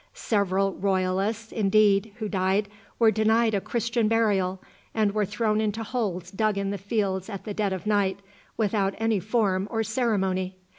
Several 0.15 0.73
Royalists, 0.73 1.51
indeed, 1.51 2.11
who 2.15 2.27
died, 2.27 2.69
were 2.97 3.11
denied 3.11 3.53
a 3.53 3.61
Christian 3.61 4.07
burial, 4.07 4.59
and 4.95 5.11
were 5.11 5.27
thrown 5.27 5.61
into 5.61 5.83
holes 5.83 6.31
dug 6.31 6.57
in 6.57 6.71
the 6.71 6.79
fields 6.79 7.29
at 7.29 7.43
the 7.43 7.53
dead 7.53 7.71
of 7.71 7.85
night, 7.85 8.19
without 8.57 8.95
any 8.97 9.19
form 9.19 9.67
or 9.69 9.83
ceremony. 9.83 10.57